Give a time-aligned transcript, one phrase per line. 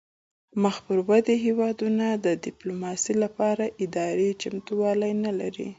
[0.61, 5.67] مخ پر ودې هیوادونه د ډیپلوماسي لپاره اداري چمتووالی نلري